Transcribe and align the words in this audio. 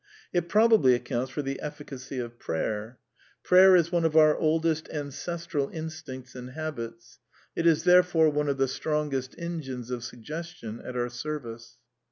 It 0.33 0.49
probably 0.49 0.95
accounts 0.95 1.29
for 1.29 1.43
the 1.43 1.59
efSesLcfj 1.61 2.25
of 2.25 2.39
prayer. 2.39 2.97
Prayer 3.43 3.75
is 3.75 3.91
one 3.91 4.03
of 4.03 4.17
our 4.17 4.35
oldest 4.35 4.89
ancestral 4.89 5.69
instincts 5.69 6.33
/ 6.35 6.35
and 6.35 6.49
habits; 6.53 7.19
it 7.55 7.67
is 7.67 7.83
therefore 7.83 8.31
one 8.31 8.49
of 8.49 8.57
the 8.57 8.67
strongest 8.67 9.35
engines 9.37 9.91
of 9.91 9.99
i 9.99 10.01
suggestion 10.01 10.81
at 10.83 10.97
our 10.97 11.09
service. 11.09 11.77